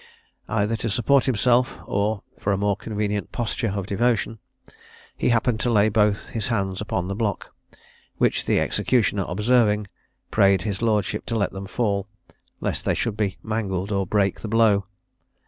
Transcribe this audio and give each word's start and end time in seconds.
Either 0.49 0.75
to 0.75 0.89
support 0.89 1.25
himself, 1.25 1.77
or 1.85 2.23
for 2.39 2.51
a 2.51 2.57
more 2.57 2.75
convenient 2.75 3.31
posture 3.31 3.69
of 3.75 3.85
devotion, 3.85 4.39
he 5.15 5.29
happened 5.29 5.59
to 5.59 5.69
lay 5.69 5.89
both 5.89 6.29
his 6.29 6.47
hands 6.47 6.81
upon 6.81 7.07
the 7.07 7.13
block, 7.13 7.53
which 8.17 8.45
the 8.45 8.59
executioner 8.59 9.25
observing, 9.27 9.85
prayed 10.31 10.63
his 10.63 10.81
lordship 10.81 11.23
to 11.27 11.35
let 11.35 11.51
them 11.51 11.67
fall, 11.67 12.07
lest 12.61 12.83
they 12.83 12.95
should 12.95 13.15
be 13.15 13.37
mangled 13.43 13.91
or 13.91 14.07
break 14.07 14.39
the 14.39 14.47
blow. 14.47 14.87